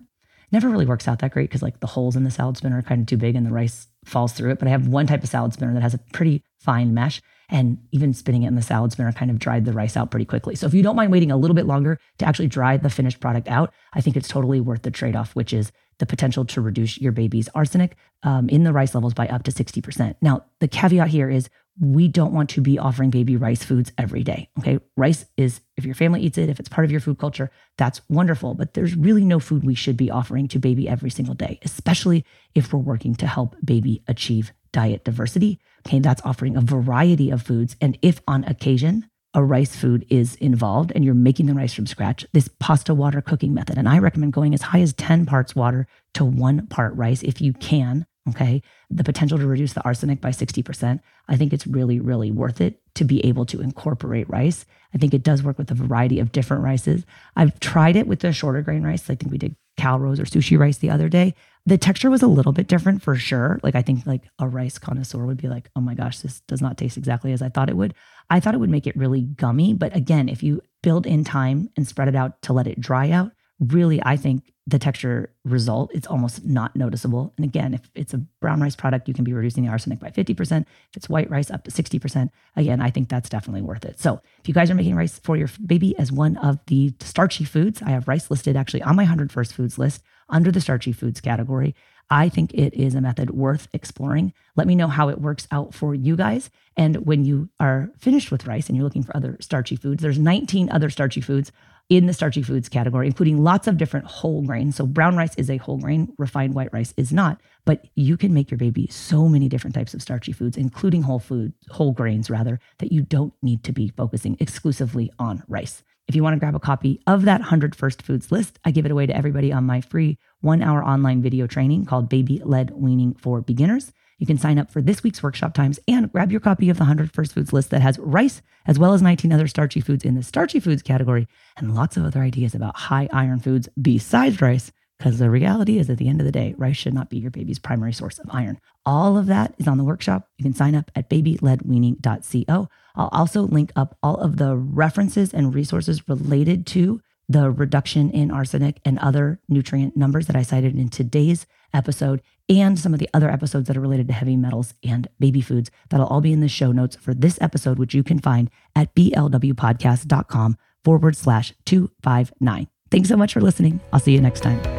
Never 0.51 0.67
really 0.67 0.85
works 0.85 1.07
out 1.07 1.19
that 1.19 1.31
great 1.31 1.49
because 1.49 1.61
like 1.61 1.79
the 1.79 1.87
holes 1.87 2.15
in 2.15 2.25
the 2.25 2.31
salad 2.31 2.57
spinner 2.57 2.79
are 2.79 2.83
kind 2.83 3.01
of 3.01 3.07
too 3.07 3.17
big 3.17 3.35
and 3.35 3.45
the 3.45 3.51
rice 3.51 3.87
falls 4.03 4.33
through 4.33 4.51
it. 4.51 4.59
But 4.59 4.67
I 4.67 4.71
have 4.71 4.87
one 4.87 5.07
type 5.07 5.23
of 5.23 5.29
salad 5.29 5.53
spinner 5.53 5.73
that 5.73 5.83
has 5.83 5.93
a 5.93 5.99
pretty 6.11 6.43
fine 6.59 6.93
mesh. 6.93 7.21
And 7.51 7.79
even 7.91 8.13
spinning 8.13 8.43
it 8.43 8.47
in 8.47 8.55
the 8.55 8.61
salad 8.61 8.91
spinner 8.91 9.11
kind 9.11 9.31
of 9.31 9.39
dried 9.39 9.65
the 9.65 9.73
rice 9.73 9.97
out 9.97 10.11
pretty 10.11 10.25
quickly. 10.25 10.55
So 10.55 10.67
if 10.67 10.73
you 10.73 10.83
don't 10.83 10.95
mind 10.95 11.11
waiting 11.11 11.31
a 11.31 11.37
little 11.37 11.55
bit 11.55 11.65
longer 11.65 11.97
to 12.19 12.25
actually 12.25 12.47
dry 12.47 12.77
the 12.77 12.89
finished 12.89 13.19
product 13.19 13.47
out, 13.47 13.73
I 13.93 14.01
think 14.01 14.17
it's 14.17 14.27
totally 14.27 14.59
worth 14.59 14.83
the 14.83 14.91
trade 14.91 15.15
off, 15.15 15.35
which 15.35 15.53
is 15.53 15.71
the 15.99 16.05
potential 16.05 16.45
to 16.45 16.61
reduce 16.61 16.99
your 16.99 17.11
baby's 17.11 17.49
arsenic 17.53 17.95
um, 18.23 18.49
in 18.49 18.63
the 18.63 18.73
rice 18.73 18.95
levels 18.95 19.13
by 19.13 19.27
up 19.27 19.43
to 19.43 19.51
60%. 19.51 20.15
Now, 20.21 20.45
the 20.59 20.67
caveat 20.67 21.09
here 21.09 21.29
is 21.29 21.49
we 21.79 22.07
don't 22.07 22.33
want 22.33 22.49
to 22.51 22.61
be 22.61 22.77
offering 22.77 23.09
baby 23.09 23.37
rice 23.37 23.63
foods 23.63 23.91
every 23.97 24.23
day. 24.23 24.49
Okay. 24.59 24.79
Rice 24.97 25.25
is, 25.37 25.61
if 25.77 25.85
your 25.85 25.95
family 25.95 26.21
eats 26.21 26.37
it, 26.37 26.49
if 26.49 26.59
it's 26.59 26.67
part 26.67 26.83
of 26.83 26.91
your 26.91 26.99
food 26.99 27.19
culture, 27.19 27.51
that's 27.77 28.01
wonderful. 28.09 28.53
But 28.53 28.73
there's 28.73 28.95
really 28.95 29.23
no 29.23 29.39
food 29.39 29.63
we 29.63 29.75
should 29.75 29.95
be 29.95 30.11
offering 30.11 30.47
to 30.49 30.59
baby 30.59 30.89
every 30.89 31.09
single 31.09 31.35
day, 31.35 31.59
especially 31.63 32.25
if 32.53 32.73
we're 32.73 32.79
working 32.79 33.15
to 33.15 33.27
help 33.27 33.55
baby 33.63 34.03
achieve 34.07 34.51
diet 34.71 35.05
diversity. 35.05 35.59
Okay, 35.87 35.99
that's 35.99 36.21
offering 36.25 36.57
a 36.57 36.61
variety 36.61 37.29
of 37.29 37.41
foods. 37.41 37.75
And 37.79 37.97
if 38.01 38.21
on 38.27 38.43
occasion 38.43 39.08
a 39.33 39.43
rice 39.43 39.75
food 39.75 40.05
is 40.09 40.35
involved 40.35 40.91
and 40.95 41.05
you're 41.05 41.13
making 41.13 41.45
the 41.45 41.53
rice 41.53 41.73
from 41.73 41.85
scratch, 41.85 42.25
this 42.33 42.49
pasta 42.59 42.93
water 42.93 43.21
cooking 43.21 43.53
method, 43.53 43.77
and 43.77 43.87
I 43.87 43.99
recommend 43.99 44.33
going 44.33 44.53
as 44.53 44.61
high 44.61 44.81
as 44.81 44.93
10 44.93 45.25
parts 45.25 45.55
water 45.55 45.87
to 46.15 46.25
one 46.25 46.67
part 46.67 46.95
rice 46.95 47.21
if 47.23 47.41
you 47.41 47.53
can. 47.53 48.05
Okay, 48.27 48.61
the 48.91 49.03
potential 49.03 49.39
to 49.39 49.47
reduce 49.47 49.73
the 49.73 49.83
arsenic 49.83 50.21
by 50.21 50.29
60%. 50.29 50.99
I 51.27 51.35
think 51.35 51.51
it's 51.51 51.65
really, 51.65 51.99
really 51.99 52.31
worth 52.31 52.61
it 52.61 52.79
to 52.95 53.03
be 53.03 53.25
able 53.25 53.45
to 53.47 53.61
incorporate 53.61 54.29
rice. 54.29 54.65
I 54.93 54.97
think 54.97 55.13
it 55.13 55.23
does 55.23 55.41
work 55.41 55.57
with 55.57 55.71
a 55.71 55.75
variety 55.75 56.19
of 56.19 56.31
different 56.31 56.63
rices. 56.63 57.05
I've 57.35 57.59
tried 57.59 57.95
it 57.95 58.07
with 58.07 58.19
the 58.19 58.31
shorter 58.31 58.61
grain 58.61 58.83
rice. 58.83 59.09
I 59.09 59.15
think 59.15 59.31
we 59.31 59.39
did 59.39 59.55
Calrose 59.79 60.19
or 60.19 60.25
sushi 60.25 60.59
rice 60.59 60.77
the 60.77 60.91
other 60.91 61.09
day. 61.09 61.33
The 61.65 61.77
texture 61.77 62.09
was 62.09 62.23
a 62.23 62.27
little 62.27 62.51
bit 62.51 62.67
different 62.67 63.01
for 63.01 63.15
sure. 63.15 63.59
Like 63.63 63.75
I 63.75 63.81
think 63.81 64.05
like 64.05 64.23
a 64.39 64.47
rice 64.47 64.77
connoisseur 64.77 65.25
would 65.25 65.37
be 65.37 65.49
like, 65.49 65.69
"Oh 65.75 65.81
my 65.81 65.93
gosh, 65.93 66.19
this 66.19 66.41
does 66.41 66.61
not 66.61 66.77
taste 66.77 66.97
exactly 66.97 67.31
as 67.31 67.41
I 67.41 67.49
thought 67.49 67.69
it 67.69 67.77
would." 67.77 67.93
I 68.29 68.39
thought 68.39 68.53
it 68.53 68.59
would 68.59 68.69
make 68.69 68.87
it 68.87 68.95
really 68.95 69.21
gummy, 69.21 69.73
but 69.73 69.95
again, 69.95 70.29
if 70.29 70.41
you 70.43 70.61
build 70.81 71.05
in 71.05 71.23
time 71.23 71.69
and 71.75 71.87
spread 71.87 72.07
it 72.07 72.15
out 72.15 72.41
to 72.43 72.53
let 72.53 72.67
it 72.67 72.79
dry 72.79 73.09
out, 73.11 73.31
really 73.59 74.01
I 74.03 74.15
think 74.17 74.53
the 74.65 74.79
texture 74.79 75.33
result 75.43 75.91
it's 75.93 76.07
almost 76.07 76.45
not 76.45 76.75
noticeable. 76.75 77.33
And 77.37 77.45
again, 77.45 77.73
if 77.73 77.89
it's 77.95 78.13
a 78.13 78.19
brown 78.39 78.61
rice 78.61 78.75
product, 78.75 79.07
you 79.07 79.13
can 79.13 79.23
be 79.23 79.33
reducing 79.33 79.63
the 79.63 79.71
arsenic 79.71 79.99
by 79.99 80.11
50%. 80.11 80.61
If 80.61 80.67
it's 80.97 81.09
white 81.09 81.29
rice 81.29 81.49
up 81.49 81.63
to 81.63 81.71
60%, 81.71 82.29
again, 82.55 82.81
I 82.81 82.91
think 82.91 83.09
that's 83.09 83.29
definitely 83.29 83.63
worth 83.63 83.85
it. 83.85 83.99
So, 83.99 84.21
if 84.39 84.47
you 84.47 84.53
guys 84.53 84.69
are 84.69 84.75
making 84.75 84.95
rice 84.95 85.19
for 85.19 85.35
your 85.35 85.49
baby 85.65 85.97
as 85.97 86.11
one 86.11 86.37
of 86.37 86.59
the 86.67 86.93
starchy 86.99 87.43
foods, 87.45 87.81
I 87.81 87.89
have 87.89 88.07
rice 88.07 88.29
listed 88.29 88.55
actually 88.55 88.83
on 88.83 88.95
my 88.95 89.03
100 89.03 89.31
first 89.31 89.53
foods 89.53 89.77
list 89.77 90.03
under 90.29 90.51
the 90.51 90.61
starchy 90.61 90.91
foods 90.91 91.21
category. 91.21 91.75
I 92.09 92.29
think 92.29 92.53
it 92.53 92.73
is 92.73 92.95
a 92.95 93.01
method 93.01 93.31
worth 93.31 93.67
exploring. 93.71 94.33
Let 94.55 94.67
me 94.67 94.75
know 94.75 94.87
how 94.87 95.09
it 95.09 95.21
works 95.21 95.47
out 95.51 95.73
for 95.73 95.93
you 95.93 96.15
guys. 96.15 96.49
And 96.75 97.05
when 97.05 97.23
you 97.23 97.49
are 97.59 97.91
finished 97.99 98.31
with 98.31 98.47
rice 98.47 98.67
and 98.67 98.75
you're 98.75 98.83
looking 98.83 99.03
for 99.03 99.15
other 99.15 99.37
starchy 99.41 99.75
foods, 99.75 100.01
there's 100.01 100.17
19 100.17 100.71
other 100.71 100.89
starchy 100.89 101.21
foods 101.21 101.51
in 101.89 102.05
the 102.05 102.13
starchy 102.13 102.43
foods 102.43 102.69
category, 102.69 103.07
including 103.07 103.43
lots 103.43 103.67
of 103.67 103.77
different 103.77 104.05
whole 104.05 104.43
grains. 104.43 104.75
So 104.75 104.85
brown 104.85 105.17
rice 105.17 105.35
is 105.35 105.49
a 105.49 105.57
whole 105.57 105.77
grain, 105.77 106.13
refined 106.17 106.53
white 106.53 106.71
rice 106.71 106.93
is 106.97 107.11
not. 107.11 107.41
But 107.65 107.85
you 107.95 108.15
can 108.15 108.33
make 108.33 108.51
your 108.51 108.59
baby 108.59 108.87
so 108.87 109.27
many 109.27 109.49
different 109.49 109.75
types 109.75 109.93
of 109.93 110.01
starchy 110.01 110.31
foods, 110.31 110.55
including 110.55 111.01
whole 111.01 111.19
food, 111.19 111.53
whole 111.69 111.91
grains 111.91 112.29
rather, 112.29 112.59
that 112.77 112.91
you 112.91 113.01
don't 113.01 113.33
need 113.41 113.63
to 113.63 113.71
be 113.71 113.89
focusing 113.89 114.37
exclusively 114.39 115.11
on 115.17 115.43
rice. 115.47 115.83
If 116.09 116.15
you 116.15 116.23
want 116.23 116.33
to 116.33 116.39
grab 116.39 116.55
a 116.55 116.59
copy 116.59 116.99
of 117.05 117.25
that 117.25 117.39
100 117.39 117.75
First 117.75 118.01
Foods 118.01 118.31
list, 118.31 118.57
I 118.65 118.71
give 118.71 118.83
it 118.83 118.91
away 118.91 119.05
to 119.05 119.15
everybody 119.15 119.53
on 119.53 119.67
my 119.67 119.79
free 119.79 120.17
one 120.41 120.63
hour 120.63 120.83
online 120.83 121.21
video 121.21 121.45
training 121.45 121.85
called 121.85 122.09
Baby 122.09 122.41
Led 122.43 122.71
Weaning 122.71 123.13
for 123.13 123.41
Beginners. 123.41 123.93
You 124.17 124.25
can 124.25 124.39
sign 124.39 124.57
up 124.57 124.71
for 124.71 124.81
this 124.81 125.03
week's 125.03 125.21
workshop 125.21 125.53
times 125.53 125.79
and 125.87 126.11
grab 126.11 126.31
your 126.31 126.41
copy 126.41 126.71
of 126.71 126.77
the 126.77 126.85
100 126.85 127.13
First 127.13 127.35
Foods 127.35 127.53
list 127.53 127.69
that 127.69 127.83
has 127.83 127.99
rice 127.99 128.41
as 128.65 128.79
well 128.79 128.93
as 128.93 129.03
19 129.03 129.31
other 129.31 129.47
starchy 129.47 129.81
foods 129.81 130.03
in 130.03 130.15
the 130.15 130.23
starchy 130.23 130.59
foods 130.59 130.81
category 130.81 131.27
and 131.57 131.75
lots 131.75 131.95
of 131.95 132.03
other 132.03 132.21
ideas 132.21 132.55
about 132.55 132.75
high 132.75 133.07
iron 133.13 133.39
foods 133.39 133.69
besides 133.79 134.41
rice 134.41 134.71
because 134.99 135.17
the 135.17 135.29
reality 135.29 135.79
is, 135.79 135.89
at 135.89 135.97
the 135.97 136.09
end 136.09 136.19
of 136.19 136.25
the 136.25 136.31
day, 136.31 136.53
rice 136.57 136.75
should 136.75 136.93
not 136.93 137.09
be 137.09 137.17
your 137.17 137.31
baby's 137.31 137.57
primary 137.57 137.93
source 137.93 138.19
of 138.19 138.29
iron. 138.31 138.59
All 138.85 139.17
of 139.17 139.27
that 139.27 139.55
is 139.57 139.67
on 139.67 139.77
the 139.77 139.83
workshop. 139.85 140.27
You 140.37 140.43
can 140.43 140.53
sign 140.53 140.75
up 140.75 140.91
at 140.93 141.09
babyledweaning.co. 141.09 142.69
I'll 142.95 143.09
also 143.13 143.43
link 143.43 143.71
up 143.77 143.97
all 144.03 144.17
of 144.17 144.37
the 144.37 144.57
references 144.57 145.33
and 145.33 145.55
resources 145.55 146.07
related 146.09 146.67
to 146.67 147.01
the 147.29 147.49
reduction 147.49 148.09
in 148.11 148.29
arsenic 148.29 148.81
and 148.83 148.99
other 148.99 149.39
nutrient 149.47 149.95
numbers 149.95 150.27
that 150.27 150.35
I 150.35 150.41
cited 150.41 150.75
in 150.77 150.89
today's 150.89 151.45
episode, 151.73 152.21
and 152.49 152.77
some 152.79 152.93
of 152.93 152.99
the 152.99 153.09
other 153.13 153.29
episodes 153.29 153.67
that 153.67 153.77
are 153.77 153.81
related 153.81 154.07
to 154.07 154.13
heavy 154.13 154.35
metals 154.35 154.73
and 154.83 155.07
baby 155.19 155.39
foods. 155.39 155.69
That'll 155.89 156.07
all 156.07 156.19
be 156.19 156.33
in 156.33 156.41
the 156.41 156.49
show 156.49 156.71
notes 156.71 156.95
for 156.95 157.13
this 157.13 157.37
episode, 157.39 157.77
which 157.77 157.93
you 157.93 158.03
can 158.03 158.19
find 158.19 158.49
at 158.75 158.95
blwpodcast.com 158.95 160.57
forward 160.83 161.15
slash 161.15 161.53
259. 161.65 162.67
Thanks 162.89 163.07
so 163.09 163.15
much 163.15 163.33
for 163.33 163.41
listening. 163.41 163.79
I'll 163.93 163.99
see 163.99 164.13
you 164.13 164.21
next 164.21 164.41
time. 164.41 164.78